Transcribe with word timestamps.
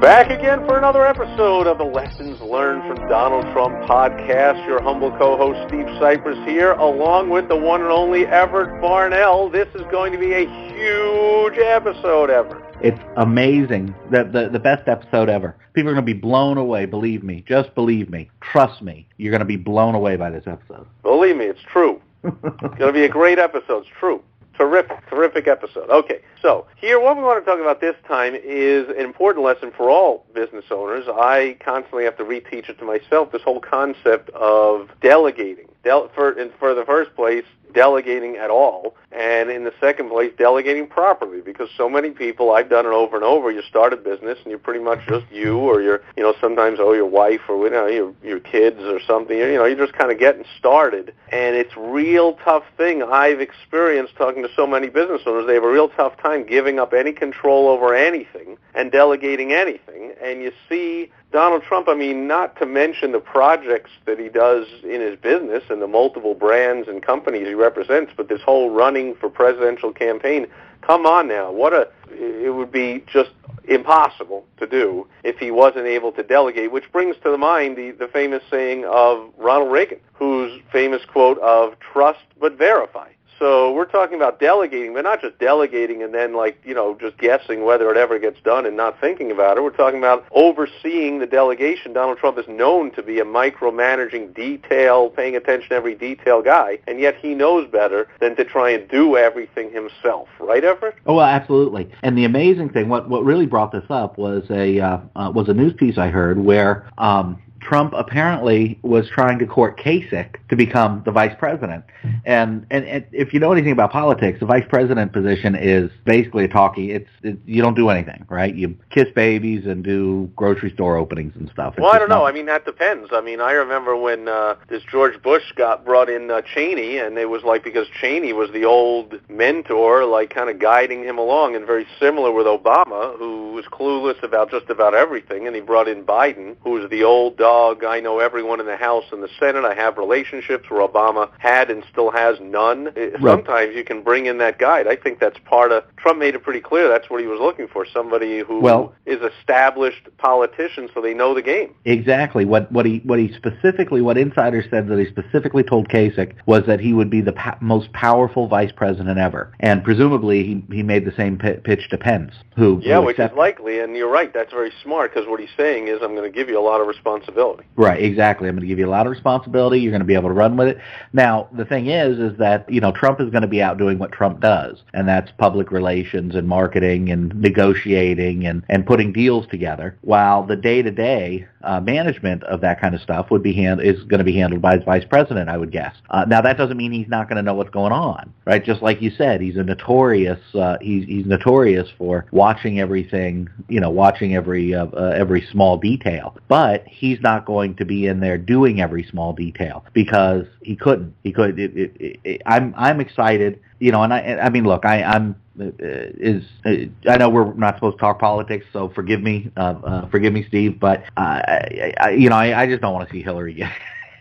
Back 0.00 0.30
again 0.30 0.58
for 0.66 0.76
another 0.76 1.06
episode 1.06 1.66
of 1.66 1.78
the 1.78 1.84
Lessons 1.84 2.38
Learned 2.42 2.82
from 2.82 3.08
Donald 3.08 3.44
Trump 3.54 3.74
podcast. 3.88 4.64
Your 4.66 4.82
humble 4.82 5.10
co-host 5.16 5.68
Steve 5.68 5.86
Cypress 5.98 6.36
here, 6.46 6.72
along 6.72 7.30
with 7.30 7.48
the 7.48 7.56
one 7.56 7.80
and 7.80 7.90
only 7.90 8.26
Everett 8.26 8.78
Barnell. 8.82 9.48
This 9.48 9.68
is 9.74 9.80
going 9.90 10.12
to 10.12 10.18
be 10.18 10.34
a 10.34 10.44
huge 10.44 11.58
episode, 11.58 12.28
Everett. 12.28 12.62
It's 12.82 13.00
amazing. 13.16 13.94
The, 14.10 14.24
the, 14.24 14.50
the 14.50 14.58
best 14.58 14.86
episode 14.86 15.30
ever. 15.30 15.56
People 15.72 15.90
are 15.90 15.94
going 15.94 16.04
to 16.04 16.14
be 16.14 16.20
blown 16.20 16.58
away, 16.58 16.84
believe 16.84 17.22
me. 17.22 17.42
Just 17.48 17.74
believe 17.74 18.10
me. 18.10 18.30
Trust 18.42 18.82
me. 18.82 19.08
You're 19.16 19.30
going 19.30 19.40
to 19.40 19.46
be 19.46 19.56
blown 19.56 19.94
away 19.94 20.16
by 20.16 20.28
this 20.28 20.46
episode. 20.46 20.86
Believe 21.04 21.38
me, 21.38 21.46
it's 21.46 21.62
true. 21.72 22.02
it's 22.22 22.78
going 22.78 22.78
to 22.78 22.92
be 22.92 23.04
a 23.04 23.08
great 23.08 23.38
episode. 23.38 23.78
It's 23.78 23.88
true. 23.98 24.22
Terrific, 24.56 25.06
terrific 25.10 25.46
episode. 25.48 25.90
Okay, 25.90 26.20
so 26.40 26.66
here 26.76 26.98
what 26.98 27.16
we 27.16 27.22
want 27.22 27.44
to 27.44 27.50
talk 27.50 27.60
about 27.60 27.80
this 27.80 27.94
time 28.08 28.34
is 28.34 28.88
an 28.88 29.04
important 29.04 29.44
lesson 29.44 29.70
for 29.76 29.90
all 29.90 30.24
business 30.34 30.64
owners. 30.70 31.04
I 31.08 31.58
constantly 31.60 32.04
have 32.04 32.16
to 32.16 32.24
reteach 32.24 32.70
it 32.70 32.78
to 32.78 32.84
myself, 32.86 33.32
this 33.32 33.42
whole 33.42 33.60
concept 33.60 34.30
of 34.30 34.88
delegating. 35.02 35.68
Del- 35.84 36.08
for, 36.14 36.32
in, 36.32 36.50
for 36.58 36.74
the 36.74 36.86
first 36.86 37.14
place, 37.14 37.44
delegating 37.76 38.36
at 38.36 38.48
all, 38.48 38.96
and 39.12 39.50
in 39.50 39.64
the 39.64 39.72
second 39.78 40.08
place, 40.08 40.32
delegating 40.38 40.86
properly. 40.86 41.42
Because 41.42 41.68
so 41.76 41.90
many 41.90 42.10
people, 42.10 42.52
I've 42.52 42.70
done 42.70 42.86
it 42.86 42.92
over 42.92 43.16
and 43.16 43.24
over. 43.24 43.50
You 43.50 43.60
start 43.68 43.92
a 43.92 43.98
business, 43.98 44.38
and 44.42 44.46
you're 44.46 44.58
pretty 44.58 44.82
much 44.82 45.06
just 45.06 45.26
you, 45.30 45.58
or 45.58 45.82
your, 45.82 46.02
you 46.16 46.22
know, 46.22 46.34
sometimes 46.40 46.78
oh 46.80 46.94
your 46.94 47.06
wife, 47.06 47.42
or 47.48 47.62
you 47.62 47.70
know 47.70 47.86
your 47.86 48.14
your 48.24 48.40
kids, 48.40 48.80
or 48.80 48.98
something. 49.06 49.36
You 49.36 49.54
know, 49.54 49.66
you're 49.66 49.86
just 49.86 49.92
kind 49.92 50.10
of 50.10 50.18
getting 50.18 50.44
started, 50.58 51.12
and 51.30 51.54
it's 51.54 51.76
real 51.76 52.32
tough 52.44 52.64
thing. 52.78 53.02
I've 53.02 53.40
experienced 53.40 54.16
talking 54.16 54.42
to 54.42 54.48
so 54.56 54.66
many 54.66 54.88
business 54.88 55.20
owners. 55.26 55.46
They 55.46 55.54
have 55.54 55.64
a 55.64 55.70
real 55.70 55.90
tough 55.90 56.16
time 56.16 56.46
giving 56.46 56.78
up 56.78 56.94
any 56.94 57.12
control 57.12 57.68
over 57.68 57.94
anything 57.94 58.56
and 58.74 58.90
delegating 58.90 59.52
anything. 59.52 59.95
And 60.22 60.42
you 60.42 60.52
see 60.68 61.10
Donald 61.32 61.62
Trump, 61.62 61.88
I 61.88 61.94
mean, 61.94 62.26
not 62.26 62.56
to 62.58 62.66
mention 62.66 63.12
the 63.12 63.20
projects 63.20 63.90
that 64.06 64.18
he 64.18 64.28
does 64.28 64.66
in 64.82 65.00
his 65.00 65.18
business 65.18 65.64
and 65.68 65.82
the 65.82 65.86
multiple 65.86 66.34
brands 66.34 66.88
and 66.88 67.02
companies 67.02 67.46
he 67.46 67.54
represents, 67.54 68.12
but 68.16 68.28
this 68.28 68.40
whole 68.42 68.70
running 68.70 69.14
for 69.16 69.28
presidential 69.28 69.92
campaign, 69.92 70.46
come 70.80 71.04
on 71.04 71.28
now. 71.28 71.50
What 71.50 71.72
a, 71.72 71.88
it 72.10 72.54
would 72.54 72.72
be 72.72 73.04
just 73.06 73.30
impossible 73.68 74.46
to 74.58 74.66
do 74.66 75.06
if 75.24 75.36
he 75.38 75.50
wasn't 75.50 75.86
able 75.86 76.12
to 76.12 76.22
delegate, 76.22 76.72
which 76.72 76.90
brings 76.92 77.16
to 77.24 77.30
the 77.30 77.38
mind 77.38 77.76
the, 77.76 77.90
the 77.90 78.08
famous 78.08 78.42
saying 78.50 78.84
of 78.84 79.28
Ronald 79.36 79.72
Reagan, 79.72 79.98
whose 80.14 80.60
famous 80.72 81.04
quote 81.04 81.38
of 81.38 81.78
trust 81.80 82.20
but 82.40 82.56
verify. 82.56 83.10
So 83.38 83.72
we're 83.72 83.86
talking 83.86 84.16
about 84.16 84.40
delegating, 84.40 84.94
but 84.94 85.02
not 85.02 85.20
just 85.20 85.38
delegating 85.38 86.02
and 86.02 86.14
then 86.14 86.34
like, 86.34 86.58
you 86.64 86.74
know, 86.74 86.96
just 86.98 87.18
guessing 87.18 87.64
whether 87.64 87.90
it 87.90 87.96
ever 87.96 88.18
gets 88.18 88.40
done 88.40 88.64
and 88.64 88.76
not 88.76 89.00
thinking 89.00 89.30
about 89.30 89.58
it. 89.58 89.62
We're 89.62 89.70
talking 89.70 89.98
about 89.98 90.26
overseeing 90.30 91.18
the 91.18 91.26
delegation. 91.26 91.92
Donald 91.92 92.18
Trump 92.18 92.38
is 92.38 92.48
known 92.48 92.92
to 92.92 93.02
be 93.02 93.20
a 93.20 93.24
micromanaging 93.24 94.34
detail, 94.34 95.10
paying 95.10 95.36
attention 95.36 95.68
to 95.70 95.74
every 95.74 95.94
detail 95.94 96.40
guy, 96.42 96.78
and 96.86 96.98
yet 96.98 97.16
he 97.16 97.34
knows 97.34 97.70
better 97.70 98.08
than 98.20 98.36
to 98.36 98.44
try 98.44 98.70
and 98.70 98.88
do 98.88 99.16
everything 99.16 99.70
himself. 99.70 100.28
Right, 100.40 100.64
Everett? 100.64 100.94
Oh, 101.06 101.14
well, 101.14 101.26
absolutely. 101.26 101.90
And 102.02 102.16
the 102.16 102.24
amazing 102.24 102.70
thing, 102.70 102.88
what 102.88 103.08
what 103.08 103.24
really 103.24 103.46
brought 103.46 103.72
this 103.72 103.84
up 103.90 104.16
was 104.18 104.44
a 104.50 104.80
uh, 104.80 104.98
uh, 105.14 105.30
was 105.34 105.48
a 105.48 105.54
news 105.54 105.74
piece 105.74 105.98
I 105.98 106.08
heard 106.08 106.38
where 106.38 106.90
um, 106.98 107.42
Trump 107.66 107.92
apparently 107.96 108.78
was 108.82 109.08
trying 109.08 109.38
to 109.40 109.46
court 109.46 109.78
Kasich 109.78 110.36
to 110.48 110.56
become 110.56 111.02
the 111.04 111.10
vice 111.10 111.34
president. 111.38 111.84
And, 112.24 112.64
and, 112.70 112.84
and 112.84 113.04
if 113.10 113.34
you 113.34 113.40
know 113.40 113.50
anything 113.50 113.72
about 113.72 113.90
politics, 113.90 114.38
the 114.38 114.46
vice 114.46 114.64
president 114.68 115.12
position 115.12 115.56
is 115.56 115.90
basically 116.04 116.44
a 116.44 116.48
talkie. 116.48 116.92
It's 116.92 117.08
it, 117.22 117.38
you 117.44 117.62
don't 117.62 117.74
do 117.74 117.88
anything, 117.88 118.24
right? 118.28 118.54
You 118.54 118.76
kiss 118.90 119.08
babies 119.14 119.66
and 119.66 119.82
do 119.82 120.30
grocery 120.36 120.70
store 120.70 120.96
openings 120.96 121.34
and 121.34 121.50
stuff. 121.50 121.74
It's 121.74 121.82
well, 121.82 121.92
I 121.92 121.98
don't 121.98 122.08
know. 122.08 122.20
Not... 122.20 122.26
I 122.26 122.32
mean, 122.32 122.46
that 122.46 122.64
depends. 122.64 123.08
I 123.12 123.20
mean, 123.20 123.40
I 123.40 123.52
remember 123.52 123.96
when 123.96 124.28
uh, 124.28 124.54
this 124.68 124.82
George 124.84 125.20
Bush 125.22 125.52
got 125.56 125.84
brought 125.84 126.08
in 126.08 126.30
uh, 126.30 126.42
Cheney, 126.42 126.98
and 126.98 127.18
it 127.18 127.28
was 127.28 127.42
like 127.42 127.64
because 127.64 127.88
Cheney 128.00 128.32
was 128.32 128.50
the 128.52 128.64
old 128.64 129.18
mentor, 129.28 130.04
like 130.04 130.30
kind 130.30 130.50
of 130.50 130.60
guiding 130.60 131.02
him 131.02 131.18
along, 131.18 131.56
and 131.56 131.66
very 131.66 131.86
similar 131.98 132.30
with 132.30 132.46
Obama, 132.46 133.18
who 133.18 133.45
was 133.56 133.64
clueless 133.64 134.22
about 134.22 134.50
just 134.50 134.68
about 134.68 134.94
everything, 134.94 135.46
and 135.46 135.56
he 135.56 135.62
brought 135.62 135.88
in 135.88 136.04
Biden, 136.04 136.56
who 136.62 136.72
was 136.72 136.88
the 136.90 137.02
old 137.02 137.38
dog. 137.38 137.82
I 137.82 138.00
know 138.00 138.18
everyone 138.18 138.60
in 138.60 138.66
the 138.66 138.76
House 138.76 139.04
and 139.10 139.22
the 139.22 139.30
Senate. 139.40 139.64
I 139.64 139.74
have 139.74 139.96
relationships 139.96 140.70
where 140.70 140.86
Obama 140.86 141.30
had 141.38 141.70
and 141.70 141.82
still 141.90 142.10
has 142.10 142.38
none. 142.40 142.88
Uh, 142.88 143.18
sometimes 143.22 143.74
you 143.74 143.82
can 143.82 144.02
bring 144.02 144.26
in 144.26 144.38
that 144.38 144.58
guide. 144.58 144.86
I 144.86 144.94
think 144.94 145.18
that's 145.18 145.38
part 145.46 145.72
of 145.72 145.84
Trump 145.96 146.18
made 146.18 146.34
it 146.34 146.42
pretty 146.42 146.60
clear 146.60 146.88
that's 146.88 147.08
what 147.08 147.20
he 147.20 147.26
was 147.26 147.40
looking 147.40 147.66
for, 147.66 147.86
somebody 147.86 148.40
who 148.40 148.60
well, 148.60 148.94
is 149.06 149.20
established 149.22 150.08
politician 150.18 150.88
so 150.92 151.00
they 151.00 151.14
know 151.14 151.34
the 151.34 151.42
game. 151.42 151.74
Exactly. 151.86 152.44
What 152.44 152.70
what 152.70 152.84
he 152.84 152.98
what 153.04 153.18
he 153.18 153.32
specifically 153.32 154.02
what 154.02 154.18
insiders 154.18 154.66
said 154.70 154.86
that 154.88 154.98
he 154.98 155.06
specifically 155.06 155.62
told 155.62 155.88
Kasich 155.88 156.34
was 156.44 156.64
that 156.66 156.78
he 156.78 156.92
would 156.92 157.08
be 157.08 157.22
the 157.22 157.32
pa- 157.32 157.56
most 157.60 157.90
powerful 157.92 158.48
vice 158.48 158.72
president 158.72 159.18
ever. 159.18 159.52
And 159.60 159.82
presumably 159.82 160.44
he 160.44 160.64
he 160.76 160.82
made 160.82 161.06
the 161.06 161.12
same 161.16 161.38
p- 161.38 161.54
pitch 161.64 161.88
to 161.90 161.96
Pence, 161.96 162.34
who 162.56 162.80
Yeah, 162.84 163.00
who 163.00 163.06
which 163.06 163.18
is 163.18 163.30
likely 163.46 163.78
and 163.80 163.96
you're 163.96 164.10
right. 164.10 164.32
That's 164.34 164.52
very 164.52 164.72
smart 164.82 165.14
because 165.14 165.28
what 165.28 165.38
he's 165.38 165.54
saying 165.56 165.88
is 165.88 165.98
I'm 166.02 166.14
going 166.14 166.30
to 166.30 166.36
give 166.36 166.48
you 166.48 166.58
a 166.58 166.66
lot 166.70 166.80
of 166.80 166.86
responsibility. 166.88 167.64
Right, 167.76 168.02
exactly. 168.02 168.48
I'm 168.48 168.56
going 168.56 168.62
to 168.62 168.66
give 168.66 168.78
you 168.78 168.88
a 168.88 168.90
lot 168.90 169.06
of 169.06 169.12
responsibility. 169.12 169.80
You're 169.80 169.92
going 169.92 170.00
to 170.00 170.06
be 170.06 170.14
able 170.14 170.30
to 170.30 170.34
run 170.34 170.56
with 170.56 170.68
it. 170.68 170.78
Now, 171.12 171.48
the 171.52 171.64
thing 171.64 171.86
is, 171.86 172.18
is 172.18 172.38
that, 172.38 172.68
you 172.68 172.80
know, 172.80 172.92
Trump 172.92 173.20
is 173.20 173.30
going 173.30 173.42
to 173.42 173.48
be 173.48 173.62
out 173.62 173.78
doing 173.78 173.98
what 173.98 174.10
Trump 174.10 174.40
does, 174.40 174.82
and 174.92 175.06
that's 175.06 175.30
public 175.38 175.70
relations 175.70 176.34
and 176.34 176.48
marketing 176.48 177.10
and 177.10 177.34
negotiating 177.40 178.46
and, 178.46 178.64
and 178.68 178.84
putting 178.84 179.12
deals 179.12 179.46
together, 179.48 179.96
while 180.00 180.44
the 180.44 180.56
day-to-day 180.56 181.46
uh, 181.62 181.80
management 181.80 182.42
of 182.44 182.60
that 182.60 182.80
kind 182.80 182.94
of 182.94 183.00
stuff 183.00 183.30
would 183.30 183.42
be 183.42 183.52
hand, 183.52 183.80
is 183.80 184.02
going 184.04 184.18
to 184.18 184.24
be 184.24 184.36
handled 184.36 184.62
by 184.62 184.76
his 184.76 184.84
vice 184.84 185.04
president, 185.04 185.48
I 185.48 185.56
would 185.56 185.72
guess. 185.72 185.94
Uh, 186.10 186.24
now, 186.26 186.40
that 186.40 186.56
doesn't 186.56 186.76
mean 186.76 186.92
he's 186.92 187.08
not 187.08 187.28
going 187.28 187.36
to 187.36 187.42
know 187.42 187.54
what's 187.54 187.70
going 187.70 187.92
on, 187.92 188.32
right? 188.44 188.64
Just 188.64 188.82
like 188.82 189.00
you 189.02 189.10
said, 189.10 189.40
he's 189.40 189.56
a 189.56 189.62
notorious, 189.62 190.40
uh, 190.54 190.78
he's, 190.80 191.04
he's 191.06 191.26
notorious 191.26 191.88
for 191.96 192.26
watching 192.30 192.80
everything, 192.80 193.35
you 193.68 193.80
know, 193.80 193.90
watching 193.90 194.34
every, 194.34 194.74
uh, 194.74 194.86
uh, 194.86 195.14
every 195.16 195.46
small 195.50 195.76
detail. 195.76 196.36
But 196.48 196.86
he's 196.86 197.20
not 197.20 197.44
going 197.44 197.76
to 197.76 197.84
be 197.84 198.06
in 198.06 198.20
there 198.20 198.38
doing 198.38 198.80
every 198.80 199.04
small 199.04 199.32
detail 199.32 199.84
because 199.92 200.46
he 200.62 200.76
couldn't. 200.76 201.14
He 201.22 201.32
could. 201.32 201.58
It, 201.58 201.76
it, 201.76 202.20
it, 202.24 202.42
I'm 202.46 202.74
I'm 202.76 203.00
excited, 203.00 203.60
you 203.78 203.92
know, 203.92 204.02
and 204.02 204.12
I 204.12 204.38
I 204.42 204.50
mean, 204.50 204.64
look, 204.64 204.84
I 204.84 205.02
I'm 205.02 205.36
uh, 205.60 205.70
is 205.80 206.44
uh, 206.64 206.70
I 207.10 207.16
know 207.16 207.30
we're 207.30 207.54
not 207.54 207.76
supposed 207.76 207.96
to 207.96 208.00
talk 208.00 208.18
politics, 208.18 208.66
so 208.72 208.90
forgive 208.94 209.22
me, 209.22 209.50
uh, 209.56 209.74
uh, 209.84 210.08
forgive 210.08 210.32
me, 210.32 210.44
Steve, 210.48 210.78
but 210.78 211.02
uh, 211.16 211.40
I, 211.46 211.94
I, 211.98 212.10
you 212.10 212.28
know, 212.28 212.36
I, 212.36 212.62
I 212.62 212.66
just 212.66 212.82
don't 212.82 212.92
want 212.92 213.08
to 213.08 213.14
see 213.14 213.22
Hillary 213.22 213.54
get 213.54 213.70